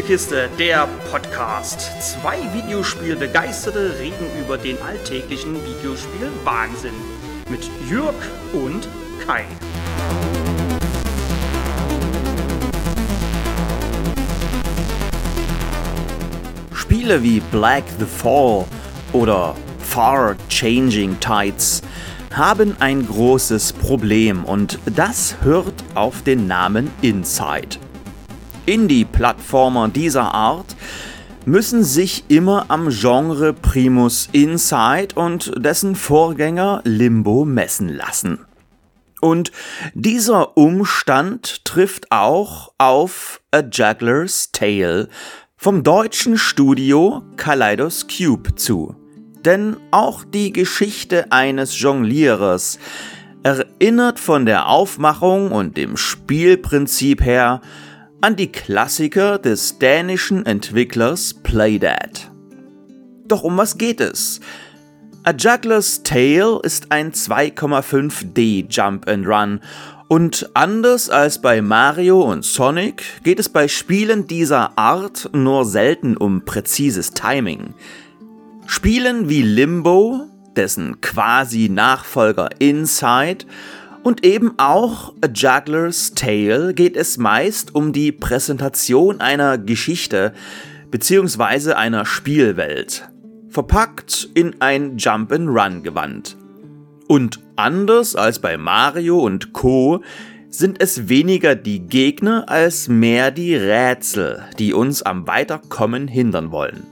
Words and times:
Spielekiste, 0.00 0.48
der 0.58 0.88
Podcast. 1.10 1.90
Zwei 2.00 2.38
Videospielbegeisterte 2.54 3.98
reden 3.98 4.24
über 4.42 4.56
den 4.56 4.80
alltäglichen 4.80 5.54
Videospiel-Wahnsinn. 5.56 6.94
Mit 7.50 7.68
Jürg 7.86 8.14
und 8.54 8.88
Kai. 9.26 9.44
Spiele 16.72 17.22
wie 17.22 17.40
Black 17.40 17.84
the 17.98 18.06
Fall 18.06 18.64
oder 19.12 19.54
Far 19.80 20.34
Changing 20.48 21.20
Tides 21.20 21.82
haben 22.32 22.74
ein 22.80 23.06
großes 23.06 23.74
Problem 23.74 24.46
und 24.46 24.78
das 24.86 25.36
hört 25.42 25.84
auf 25.94 26.22
den 26.22 26.46
Namen 26.46 26.90
Inside. 27.02 27.89
Indie-Plattformer 28.70 29.88
dieser 29.88 30.32
Art 30.32 30.76
müssen 31.44 31.82
sich 31.82 32.24
immer 32.28 32.66
am 32.68 32.90
Genre 32.90 33.52
Primus 33.52 34.28
Inside 34.30 35.16
und 35.16 35.52
dessen 35.56 35.96
Vorgänger 35.96 36.80
Limbo 36.84 37.44
messen 37.44 37.88
lassen. 37.88 38.46
Und 39.20 39.50
dieser 39.94 40.56
Umstand 40.56 41.64
trifft 41.64 42.12
auch 42.12 42.72
auf 42.78 43.40
A 43.50 43.60
Juggler's 43.60 44.50
Tale 44.52 45.08
vom 45.56 45.82
deutschen 45.82 46.38
Studio 46.38 47.22
Kaleidos 47.36 48.06
Cube 48.06 48.54
zu. 48.54 48.94
Denn 49.44 49.76
auch 49.90 50.22
die 50.24 50.52
Geschichte 50.52 51.32
eines 51.32 51.78
Jonglierers 51.80 52.78
erinnert 53.42 54.20
von 54.20 54.46
der 54.46 54.68
Aufmachung 54.68 55.50
und 55.50 55.76
dem 55.76 55.96
Spielprinzip 55.96 57.24
her 57.24 57.60
an 58.20 58.36
die 58.36 58.52
Klassiker 58.52 59.38
des 59.38 59.78
dänischen 59.78 60.44
Entwicklers 60.44 61.34
Playdead. 61.34 62.30
Doch 63.26 63.42
um 63.42 63.56
was 63.56 63.78
geht 63.78 64.00
es? 64.00 64.40
A 65.22 65.32
Juggler's 65.32 66.02
Tale 66.02 66.60
ist 66.62 66.92
ein 66.92 67.12
2,5D 67.12 68.66
Jump 68.70 69.08
and 69.08 69.26
Run 69.26 69.60
und 70.08 70.50
anders 70.54 71.08
als 71.08 71.40
bei 71.40 71.62
Mario 71.62 72.20
und 72.20 72.44
Sonic 72.44 73.04
geht 73.22 73.38
es 73.38 73.48
bei 73.48 73.68
Spielen 73.68 74.26
dieser 74.26 74.76
Art 74.76 75.30
nur 75.32 75.64
selten 75.64 76.16
um 76.16 76.44
präzises 76.44 77.12
Timing. 77.12 77.74
Spielen 78.66 79.28
wie 79.28 79.42
Limbo, 79.42 80.26
dessen 80.56 81.00
quasi 81.00 81.68
Nachfolger 81.68 82.50
Inside 82.58 83.46
und 84.02 84.24
eben 84.24 84.54
auch 84.58 85.12
A 85.20 85.28
Juggler's 85.32 86.14
Tale 86.14 86.74
geht 86.74 86.96
es 86.96 87.18
meist 87.18 87.74
um 87.74 87.92
die 87.92 88.12
Präsentation 88.12 89.20
einer 89.20 89.58
Geschichte 89.58 90.32
bzw. 90.90 91.72
einer 91.72 92.04
Spielwelt, 92.04 93.08
verpackt 93.48 94.28
in 94.34 94.60
ein 94.60 94.96
Jump-and-Run-Gewand. 94.98 96.36
Und 97.08 97.40
anders 97.56 98.16
als 98.16 98.38
bei 98.38 98.56
Mario 98.56 99.18
und 99.20 99.52
Co. 99.52 100.02
sind 100.48 100.80
es 100.80 101.08
weniger 101.08 101.54
die 101.54 101.80
Gegner 101.80 102.48
als 102.48 102.88
mehr 102.88 103.30
die 103.30 103.54
Rätsel, 103.54 104.44
die 104.58 104.72
uns 104.72 105.02
am 105.02 105.26
Weiterkommen 105.26 106.08
hindern 106.08 106.50
wollen. 106.50 106.86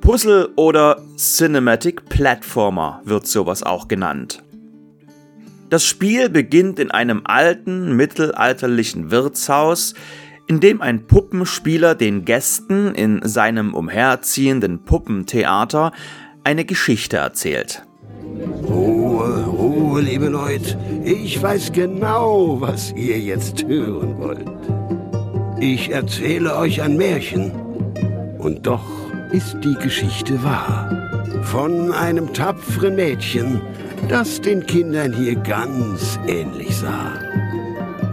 Puzzle 0.00 0.50
oder 0.56 1.02
Cinematic 1.16 2.10
Platformer 2.10 3.00
wird 3.04 3.26
sowas 3.26 3.62
auch 3.62 3.88
genannt. 3.88 4.43
Das 5.74 5.84
Spiel 5.84 6.28
beginnt 6.28 6.78
in 6.78 6.92
einem 6.92 7.22
alten, 7.24 7.96
mittelalterlichen 7.96 9.10
Wirtshaus, 9.10 9.94
in 10.46 10.60
dem 10.60 10.80
ein 10.80 11.08
Puppenspieler 11.08 11.96
den 11.96 12.24
Gästen 12.24 12.94
in 12.94 13.26
seinem 13.26 13.74
umherziehenden 13.74 14.84
Puppentheater 14.84 15.90
eine 16.44 16.64
Geschichte 16.64 17.16
erzählt. 17.16 17.84
Ruhe, 18.68 19.46
Ruhe, 19.46 20.00
liebe 20.00 20.28
Leute. 20.28 20.78
Ich 21.02 21.42
weiß 21.42 21.72
genau, 21.72 22.60
was 22.60 22.92
ihr 22.92 23.18
jetzt 23.18 23.66
hören 23.66 24.16
wollt. 24.18 24.46
Ich 25.58 25.90
erzähle 25.90 26.56
euch 26.56 26.82
ein 26.82 26.96
Märchen. 26.96 27.50
Und 28.38 28.64
doch 28.64 28.86
ist 29.32 29.56
die 29.64 29.74
Geschichte 29.82 30.40
wahr. 30.44 31.10
Von 31.42 31.90
einem 31.90 32.32
tapferen 32.32 32.94
Mädchen, 32.94 33.60
das 34.08 34.40
den 34.40 34.66
Kindern 34.66 35.12
hier 35.12 35.36
ganz 35.36 36.18
ähnlich 36.26 36.76
sah. 36.76 37.12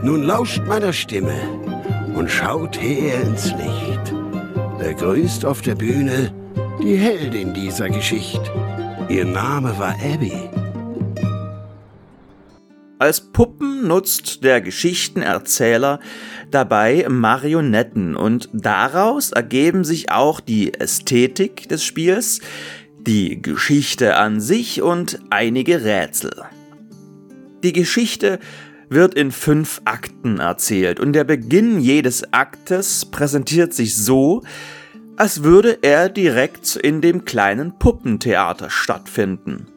Nun 0.04 0.24
lauscht 0.24 0.62
meiner 0.66 0.94
Stimme 0.94 1.38
und 2.14 2.30
schaut 2.30 2.82
her 2.82 3.22
ins 3.22 3.52
Licht. 3.52 4.14
Begrüßt 4.80 5.46
auf 5.46 5.62
der 5.62 5.76
Bühne 5.76 6.34
die 6.82 6.96
Heldin 6.96 7.54
dieser 7.54 7.90
Geschichte. 7.90 8.42
Ihr 9.10 9.26
Name 9.26 9.78
war 9.78 9.96
Abby. 9.96 10.50
Als 12.98 13.20
Puppen 13.20 13.88
nutzt 13.88 14.44
der 14.44 14.62
Geschichtenerzähler 14.62 16.00
dabei 16.52 17.08
Marionetten 17.10 18.16
und 18.16 18.48
daraus 18.54 19.32
ergeben 19.32 19.84
sich 19.84 20.12
auch 20.12 20.40
die 20.40 20.74
Ästhetik 20.76 21.68
des 21.68 21.84
Spiels, 21.84 22.42
die 23.08 23.42
Geschichte 23.42 24.16
an 24.16 24.40
sich 24.40 24.82
und 24.82 25.20
einige 25.30 25.84
Rätsel. 25.84 26.32
Die 27.64 27.74
Geschichte 27.74 28.40
wird 28.90 29.14
in 29.14 29.32
fünf 29.32 29.82
Akten 29.86 30.40
erzählt 30.40 31.00
und 31.00 31.14
der 31.14 31.24
Beginn 31.24 31.80
jedes 31.80 32.34
Aktes 32.34 33.06
präsentiert 33.06 33.74
sich 33.74 33.96
so, 33.96 34.44
als 35.16 35.44
würde 35.44 35.80
er 35.82 36.10
direkt 36.10 36.76
in 36.76 37.02
dem 37.02 37.26
kleinen 37.26 37.78
Puppentheater 37.78 38.70
stattfinden. 38.70 39.68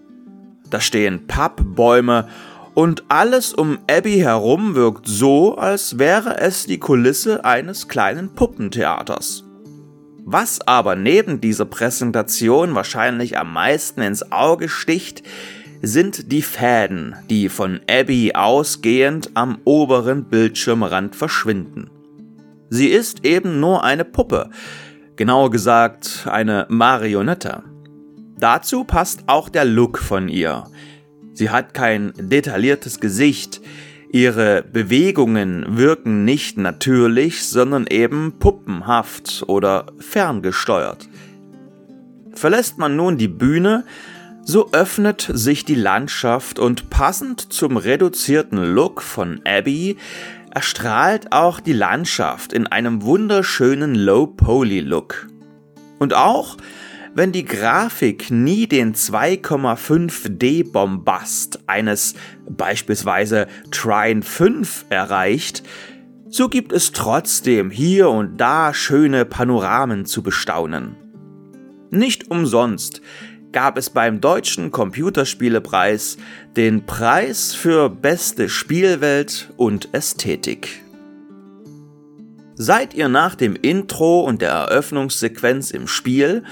Da 0.71 0.81
stehen 0.81 1.27
Pappbäume 1.27 2.29
und 2.75 3.05
alles 3.09 3.55
um 3.55 3.79
Abby 3.89 4.19
herum 4.19 4.75
wirkt 4.75 5.06
so, 5.06 5.56
als 5.56 5.99
wäre 5.99 6.39
es 6.39 6.67
die 6.67 6.79
Kulisse 6.79 7.45
eines 7.45 7.89
kleinen 7.89 8.35
Puppentheaters. 8.35 9.44
Was 10.27 10.67
aber 10.67 10.97
neben 10.97 11.43
dieser 11.43 11.67
Präsentation 11.67 12.75
wahrscheinlich 12.75 13.37
am 13.37 13.53
meisten 13.53 14.01
ins 14.01 14.33
Auge 14.33 14.71
sticht, 14.71 15.23
sind 15.83 16.33
die 16.33 16.41
Fäden, 16.41 17.15
die 17.29 17.51
von 17.51 17.81
Abby 17.89 18.33
ausgehend 18.35 19.31
am 19.35 19.59
oberen 19.65 20.25
Bildschirmrand 20.25 21.15
verschwinden. 21.15 21.91
Sie 22.71 22.89
ist 22.89 23.27
eben 23.27 23.61
nur 23.61 23.85
eine 23.85 24.07
Puppe, 24.07 24.49
genauer 25.17 25.51
gesagt 25.51 26.27
eine 26.31 26.67
Marionette. 26.71 27.62
Dazu 28.39 28.85
passt 28.85 29.25
auch 29.27 29.51
der 29.51 29.67
Look 29.67 29.99
von 29.99 30.29
ihr. 30.29 30.65
Sie 31.35 31.51
hat 31.51 31.75
kein 31.75 32.15
detailliertes 32.17 32.99
Gesicht, 32.99 33.61
Ihre 34.14 34.62
Bewegungen 34.62 35.76
wirken 35.76 36.25
nicht 36.25 36.56
natürlich, 36.56 37.42
sondern 37.42 37.88
eben 37.88 38.38
puppenhaft 38.38 39.42
oder 39.48 39.86
ferngesteuert. 39.98 41.08
Verlässt 42.32 42.78
man 42.78 42.94
nun 42.94 43.19
die 43.19 43.26
Bühne, 43.26 43.84
so 44.44 44.70
öffnet 44.70 45.28
sich 45.34 45.64
die 45.64 45.75
Landschaft 45.75 46.60
und 46.60 46.91
passend 46.91 47.52
zum 47.52 47.76
reduzierten 47.76 48.72
Look 48.72 49.02
von 49.02 49.41
Abby 49.44 49.97
erstrahlt 50.54 51.32
auch 51.32 51.58
die 51.58 51.72
Landschaft 51.72 52.52
in 52.52 52.69
einem 52.69 53.02
wunderschönen 53.02 53.96
Low-Poly-Look. 53.96 55.26
Und 55.98 56.14
auch 56.14 56.56
wenn 57.14 57.32
die 57.32 57.44
Grafik 57.44 58.30
nie 58.30 58.66
den 58.66 58.94
2,5D-Bombast 58.94 61.60
eines 61.66 62.14
beispielsweise 62.48 63.48
Trine 63.70 64.22
5 64.22 64.87
erreicht, 64.90 65.62
so 66.28 66.49
gibt 66.49 66.72
es 66.72 66.93
trotzdem 66.93 67.70
hier 67.70 68.08
und 68.11 68.38
da 68.38 68.72
schöne 68.75 69.25
Panoramen 69.25 70.06
zu 70.06 70.22
bestaunen. 70.22 70.96
Nicht 71.90 72.31
umsonst 72.31 73.00
gab 73.52 73.78
es 73.78 73.90
beim 73.90 74.20
Deutschen 74.20 74.72
Computerspielepreis 74.72 76.17
den 76.56 76.87
Preis 76.87 77.55
für 77.55 77.88
beste 77.88 78.49
Spielwelt 78.49 79.52
und 79.56 79.94
Ästhetik. 79.94 80.81
Seid 82.56 82.94
ihr 82.94 83.08
nach 83.08 83.34
dem 83.34 83.56
Intro 83.56 84.20
und 84.20 84.40
der 84.40 84.50
Eröffnungssequenz 84.50 85.72
im 85.72 85.88
Spiel, 85.88 86.44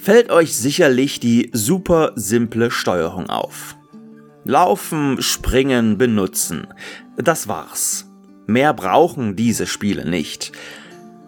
fällt 0.00 0.30
euch 0.30 0.56
sicherlich 0.56 1.20
die 1.20 1.50
super 1.52 2.12
simple 2.16 2.70
Steuerung 2.70 3.28
auf. 3.28 3.76
Laufen, 4.44 5.20
springen, 5.20 5.98
benutzen. 5.98 6.66
Das 7.16 7.48
war's. 7.48 8.06
Mehr 8.46 8.72
brauchen 8.72 9.36
diese 9.36 9.66
Spiele 9.66 10.08
nicht. 10.08 10.52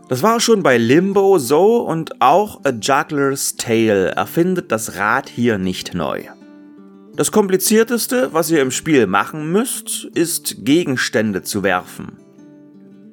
Das 0.09 0.23
war 0.23 0.41
schon 0.41 0.63
bei 0.63 0.79
Limbo 0.79 1.39
so 1.39 1.87
und 1.87 2.21
auch 2.21 2.65
A 2.65 2.71
Juggler's 2.71 3.57
Tale 3.57 4.13
erfindet 4.13 4.73
das 4.73 4.97
Rad 4.97 5.29
hier 5.29 5.59
nicht 5.59 5.95
neu. 5.95 6.23
Das 7.15 7.31
komplizierteste, 7.31 8.31
was 8.33 8.51
ihr 8.51 8.63
im 8.63 8.71
Spiel 8.71 9.07
machen 9.07 9.53
müsst, 9.53 10.05
ist 10.15 10.65
Gegenstände 10.65 11.43
zu 11.43 11.63
werfen. 11.63 12.17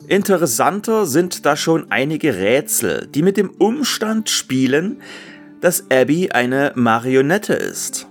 Interessanter 0.08 1.06
sind 1.06 1.46
da 1.46 1.56
schon 1.56 1.92
einige 1.92 2.36
Rätsel, 2.36 3.08
die 3.14 3.22
mit 3.22 3.38
dem 3.38 3.50
Umstand 3.50 4.30
spielen, 4.30 5.02
dass 5.62 5.90
Abby 5.92 6.32
eine 6.32 6.72
Marionette 6.76 7.54
ist. 7.54 8.08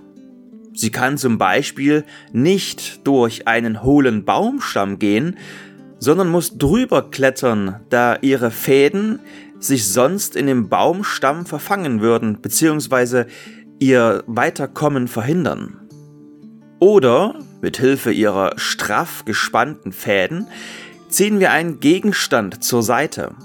Sie 0.73 0.91
kann 0.91 1.17
zum 1.17 1.37
Beispiel 1.37 2.05
nicht 2.31 3.05
durch 3.05 3.47
einen 3.47 3.83
hohlen 3.83 4.23
Baumstamm 4.23 4.97
gehen, 4.97 5.37
sondern 5.97 6.29
muss 6.29 6.57
drüber 6.57 7.09
klettern, 7.09 7.81
da 7.89 8.17
ihre 8.21 8.51
Fäden 8.51 9.19
sich 9.59 9.91
sonst 9.91 10.35
in 10.35 10.47
dem 10.47 10.69
Baumstamm 10.69 11.45
verfangen 11.45 11.99
würden 11.99 12.41
bzw. 12.41 13.25
ihr 13.79 14.23
Weiterkommen 14.25 15.07
verhindern. 15.07 15.89
Oder 16.79 17.35
mit 17.61 17.77
Hilfe 17.77 18.11
ihrer 18.11 18.53
straff 18.57 19.25
gespannten 19.25 19.91
Fäden 19.91 20.47
ziehen 21.09 21.41
wir 21.41 21.51
einen 21.51 21.81
Gegenstand 21.81 22.63
zur 22.63 22.83
Seite. 22.83 23.35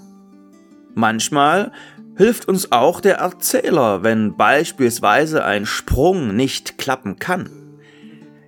Manchmal 0.95 1.73
hilft 2.17 2.49
uns 2.49 2.73
auch 2.73 3.01
der 3.01 3.17
Erzähler, 3.17 4.03
wenn 4.03 4.37
beispielsweise 4.37 5.45
ein 5.45 5.67
Sprung 5.67 6.35
nicht 6.37 6.79
klappen 6.79 7.19
kann. 7.19 7.51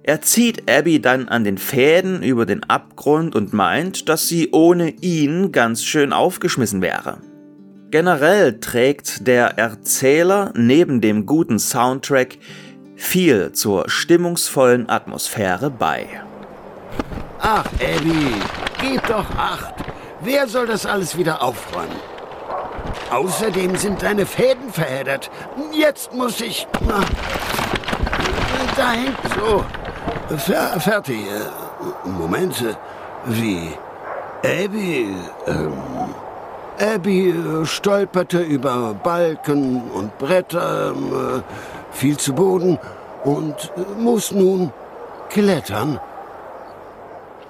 Er 0.03 0.23
zieht 0.23 0.71
Abby 0.71 1.01
dann 1.01 1.29
an 1.29 1.43
den 1.43 1.59
Fäden 1.59 2.23
über 2.23 2.47
den 2.47 2.63
Abgrund 2.63 3.35
und 3.35 3.53
meint, 3.53 4.09
dass 4.09 4.29
sie 4.29 4.51
ohne 4.53 4.91
ihn 4.91 5.51
ganz 5.51 5.83
schön 5.83 6.13
aufgeschmissen 6.13 6.81
wäre. 6.81 7.19
Generell 7.91 8.61
trägt 8.61 9.27
der 9.27 9.59
Erzähler 9.59 10.53
neben 10.55 11.01
dem 11.01 11.27
guten 11.27 11.59
Soundtrack 11.59 12.39
viel 12.95 13.53
zur 13.53 13.89
stimmungsvollen 13.89 14.89
Atmosphäre 14.89 15.71
bei. 15.71 16.07
Ach, 17.41 17.67
Abby, 17.75 18.33
gib 18.81 19.07
doch 19.09 19.29
acht. 19.37 19.75
Wer 20.23 20.47
soll 20.47 20.67
das 20.67 20.87
alles 20.87 21.19
wieder 21.19 21.43
aufräumen? 21.43 22.16
Außerdem 23.11 23.77
sind 23.77 24.03
deine 24.03 24.27
Fäden 24.27 24.73
verheddert. 24.73 25.31
Jetzt 25.73 26.13
muss 26.13 26.41
ich... 26.41 26.67
Da 28.77 28.91
hängt 28.91 29.17
so. 29.35 29.65
Fer 30.37 30.81
fertig. 30.81 31.19
Moment. 32.05 32.77
Wie? 33.27 33.73
Abby... 34.45 35.15
Ähm, 35.47 35.73
Abby 36.79 37.35
stolperte 37.65 38.41
über 38.41 38.93
Balken 39.03 39.91
und 39.93 40.19
Bretter, 40.19 40.91
äh, 40.93 41.43
fiel 41.91 42.19
zu 42.19 42.35
Boden 42.35 42.79
und 43.25 43.73
muss 43.99 44.31
nun 44.31 44.73
klettern. 45.31 45.99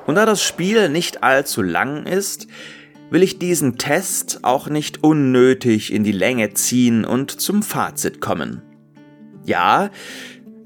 Und 0.07 0.15
da 0.15 0.25
das 0.25 0.43
Spiel 0.43 0.89
nicht 0.89 1.25
allzu 1.25 1.63
lang 1.63 2.07
ist, 2.07 2.47
will 3.11 3.23
ich 3.23 3.39
diesen 3.39 3.79
Test 3.79 4.41
auch 4.43 4.69
nicht 4.69 5.05
unnötig 5.05 5.93
in 5.93 6.05
die 6.05 6.13
Länge 6.13 6.55
ziehen 6.55 7.05
und 7.05 7.31
zum 7.31 7.63
Fazit 7.63 8.21
kommen. 8.21 8.63
Ja, 9.45 9.91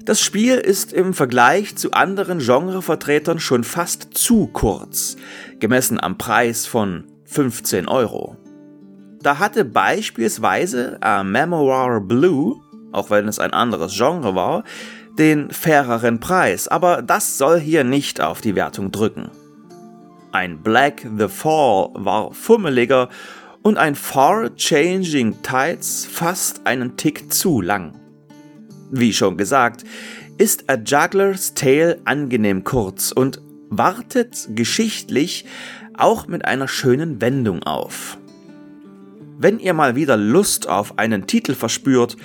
das 0.05 0.19
Spiel 0.19 0.55
ist 0.55 0.93
im 0.93 1.13
Vergleich 1.13 1.75
zu 1.75 1.91
anderen 1.91 2.39
Genrevertretern 2.39 3.39
schon 3.39 3.63
fast 3.63 4.15
zu 4.15 4.47
kurz, 4.47 5.15
gemessen 5.59 5.99
am 5.99 6.17
Preis 6.17 6.65
von 6.65 7.03
15 7.25 7.87
Euro. 7.87 8.35
Da 9.21 9.37
hatte 9.37 9.63
beispielsweise 9.63 10.97
A 11.01 11.23
Memoir 11.23 12.01
Blue, 12.01 12.59
auch 12.91 13.11
wenn 13.11 13.27
es 13.27 13.37
ein 13.37 13.53
anderes 13.53 13.95
Genre 13.95 14.33
war, 14.33 14.63
den 15.19 15.51
faireren 15.51 16.19
Preis, 16.19 16.67
aber 16.67 17.03
das 17.03 17.37
soll 17.37 17.59
hier 17.59 17.83
nicht 17.83 18.21
auf 18.21 18.41
die 18.41 18.55
Wertung 18.55 18.91
drücken. 18.91 19.29
Ein 20.31 20.61
Black 20.63 21.05
the 21.17 21.27
Fall 21.27 21.89
war 21.93 22.33
fummeliger 22.33 23.09
und 23.63 23.77
ein 23.77 23.95
Far 23.95 24.55
Changing 24.55 25.41
Tides 25.41 26.07
fast 26.09 26.65
einen 26.65 26.95
Tick 26.95 27.33
zu 27.33 27.59
lang. 27.59 27.93
Wie 28.91 29.11
schon 29.11 29.35
gesagt, 29.35 29.83
ist 30.37 30.69
A 30.69 30.75
Juggler's 30.75 31.53
Tale 31.53 31.99
angenehm 32.05 32.63
kurz 32.63 33.11
und 33.11 33.41
wartet 33.69 34.49
geschichtlich 34.55 35.45
auch 35.97 36.27
mit 36.27 36.45
einer 36.45 36.69
schönen 36.69 37.19
Wendung 37.19 37.63
auf. 37.63 38.17
Wenn 39.37 39.59
ihr 39.59 39.73
mal 39.73 39.95
wieder 39.95 40.15
Lust 40.15 40.69
auf 40.69 40.97
einen 40.97 41.27
Titel 41.27 41.55
verspürt, 41.55 42.15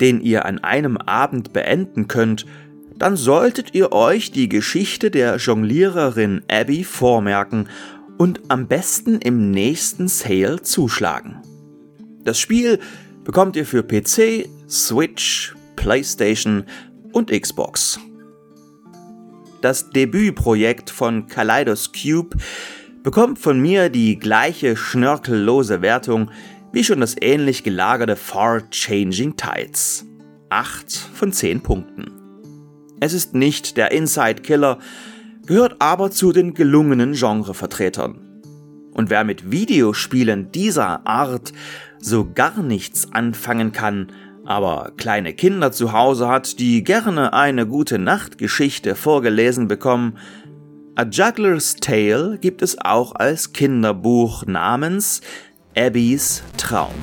den 0.00 0.20
ihr 0.20 0.44
an 0.44 0.58
einem 0.58 0.96
Abend 0.96 1.52
beenden 1.52 2.08
könnt, 2.08 2.46
dann 2.98 3.16
solltet 3.16 3.74
ihr 3.74 3.92
euch 3.92 4.30
die 4.30 4.48
Geschichte 4.48 5.10
der 5.10 5.36
Jongliererin 5.36 6.42
Abby 6.50 6.84
vormerken 6.84 7.68
und 8.18 8.42
am 8.48 8.68
besten 8.68 9.18
im 9.18 9.50
nächsten 9.50 10.08
Sale 10.08 10.62
zuschlagen. 10.62 11.42
Das 12.24 12.38
Spiel 12.38 12.78
bekommt 13.24 13.56
ihr 13.56 13.66
für 13.66 13.82
PC, 13.82 14.48
Switch, 14.68 15.54
PlayStation 15.76 16.64
und 17.12 17.30
Xbox. 17.30 17.98
Das 19.60 19.90
Debütprojekt 19.90 20.90
von 20.90 21.26
Kaleidos 21.26 21.90
Cube 21.92 22.36
bekommt 23.02 23.38
von 23.38 23.60
mir 23.60 23.88
die 23.88 24.18
gleiche 24.18 24.76
schnörkellose 24.76 25.82
Wertung 25.82 26.30
wie 26.72 26.84
schon 26.84 27.00
das 27.00 27.16
ähnlich 27.20 27.62
gelagerte 27.62 28.16
Far 28.16 28.68
Changing 28.70 29.36
Tides. 29.36 30.04
8 30.50 30.92
von 31.14 31.32
10 31.32 31.60
Punkten. 31.60 32.23
Es 33.04 33.12
ist 33.12 33.34
nicht 33.34 33.76
der 33.76 33.92
Inside 33.92 34.40
Killer, 34.40 34.78
gehört 35.44 35.76
aber 35.78 36.10
zu 36.10 36.32
den 36.32 36.54
gelungenen 36.54 37.12
Genrevertretern. 37.12 38.18
Und 38.92 39.10
wer 39.10 39.24
mit 39.24 39.50
Videospielen 39.50 40.50
dieser 40.52 41.06
Art 41.06 41.52
so 41.98 42.26
gar 42.32 42.62
nichts 42.62 43.12
anfangen 43.12 43.72
kann, 43.72 44.06
aber 44.46 44.92
kleine 44.96 45.34
Kinder 45.34 45.70
zu 45.70 45.92
Hause 45.92 46.28
hat, 46.28 46.58
die 46.58 46.82
gerne 46.82 47.34
eine 47.34 47.66
gute 47.66 47.98
Nachtgeschichte 47.98 48.94
vorgelesen 48.94 49.68
bekommen, 49.68 50.16
A 50.94 51.02
Juggler's 51.02 51.76
Tale 51.76 52.38
gibt 52.40 52.62
es 52.62 52.78
auch 52.80 53.14
als 53.16 53.52
Kinderbuch 53.52 54.46
namens 54.46 55.20
Abbys 55.76 56.42
Traum. 56.56 56.94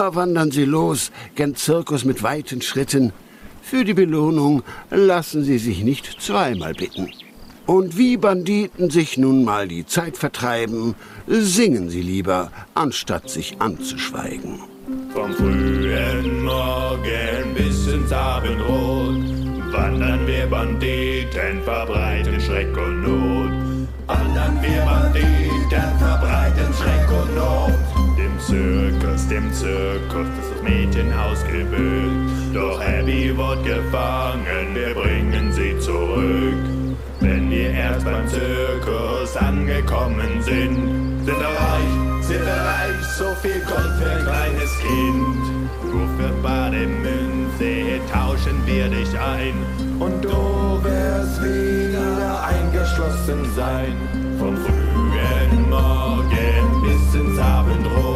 Wandern 0.00 0.50
sie 0.50 0.64
los, 0.64 1.10
gen 1.34 1.54
Zirkus 1.54 2.04
mit 2.04 2.22
weiten 2.22 2.62
Schritten. 2.62 3.12
Für 3.62 3.84
die 3.84 3.94
Belohnung 3.94 4.62
lassen 4.90 5.44
sie 5.44 5.58
sich 5.58 5.84
nicht 5.84 6.20
zweimal 6.20 6.74
bitten. 6.74 7.10
Und 7.66 7.96
wie 7.96 8.16
Banditen 8.16 8.90
sich 8.90 9.16
nun 9.16 9.44
mal 9.44 9.68
die 9.68 9.86
Zeit 9.86 10.16
vertreiben, 10.16 10.94
singen 11.26 11.88
sie 11.88 12.02
lieber, 12.02 12.50
anstatt 12.74 13.30
sich 13.30 13.60
anzuschweigen. 13.60 14.60
Vom 15.12 15.32
frühen 15.34 16.44
Morgen 16.44 17.54
bis 17.54 17.86
ins 17.86 18.12
Abendrot 18.12 19.22
wandern 19.72 20.26
wir 20.26 20.46
Banditen, 20.46 21.62
verbreiten 21.62 22.40
Schreck 22.40 22.76
und 22.76 23.02
Not. 23.02 23.59
Dem 29.30 29.52
Zirkus 29.52 30.26
ist 30.40 30.50
das 30.54 30.62
Mädchen 30.62 31.12
ausgebildet. 31.12 32.52
Doch 32.52 32.80
Abby 32.80 33.36
wird 33.36 33.64
gefangen, 33.64 34.74
wir 34.74 34.94
bringen 34.94 35.52
sie 35.52 35.78
zurück. 35.78 36.58
Wenn 37.20 37.48
wir 37.48 37.70
erst 37.70 38.04
beim 38.04 38.26
Zirkus 38.26 39.36
angekommen 39.36 40.42
sind, 40.42 41.24
sind 41.24 41.26
wir 41.26 41.46
reich, 41.46 42.22
sind 42.22 42.44
wir 42.44 42.52
reich, 42.52 43.04
so 43.16 43.26
viel 43.40 43.60
Gold 43.60 43.92
für 44.00 44.10
ein 44.10 44.24
kleines 44.24 44.78
Kind. 44.80 45.60
Nur 45.84 46.08
für 46.16 46.32
Bademünze 46.42 48.00
tauschen 48.12 48.60
wir 48.66 48.88
dich 48.88 49.10
ein 49.18 49.54
und 50.00 50.24
du 50.24 50.82
wirst 50.82 51.42
wieder 51.42 52.44
eingeschlossen 52.44 53.44
sein. 53.54 53.94
Vom 54.38 54.56
frühen 54.56 55.70
Morgen 55.70 56.82
bis 56.82 57.14
ins 57.14 57.38
Abendrot 57.38 58.09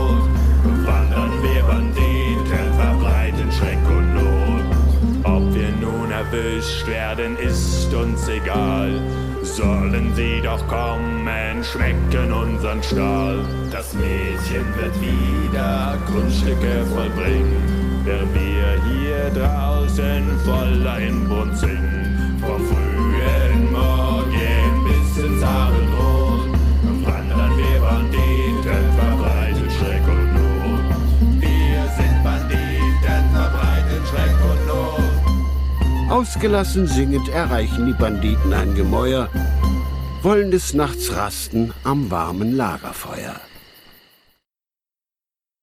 erwischt 6.32 6.86
werden, 6.86 7.36
ist 7.38 7.92
uns 7.94 8.28
egal. 8.28 8.92
Sollen 9.42 10.12
sie 10.14 10.40
doch 10.42 10.66
kommen, 10.68 11.62
schmecken 11.62 12.32
unseren 12.32 12.82
Stahl. 12.82 13.38
Das 13.70 13.92
Mädchen 13.94 14.64
wird 14.76 14.94
wieder 15.00 15.98
Kunststücke 16.06 16.84
vollbringen, 16.94 18.02
während 18.04 18.34
wir 18.34 18.82
hier 18.88 19.30
draußen 19.30 20.24
voller 20.44 20.98
Inbrunst 20.98 21.60
singen. 21.60 22.40
Vom 22.40 22.93
Ausgelassen 36.14 36.86
singend 36.86 37.28
erreichen 37.28 37.86
die 37.86 37.92
Banditen 37.92 38.52
ein 38.52 38.76
Gemäuer, 38.76 39.28
wollen 40.22 40.52
des 40.52 40.72
Nachts 40.72 41.12
rasten 41.16 41.74
am 41.82 42.08
warmen 42.08 42.56
Lagerfeuer. 42.56 43.40